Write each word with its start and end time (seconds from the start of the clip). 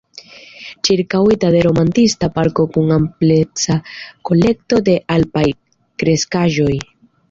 Ĉirkaŭita 0.87 1.51
de 1.57 1.61
romantisma 1.67 2.31
parko 2.39 2.67
kun 2.79 2.95
ampleksa 2.97 3.79
kolekto 4.33 4.85
de 4.93 5.01
alpaj 5.21 5.49
kreskaĵoj. 6.03 6.77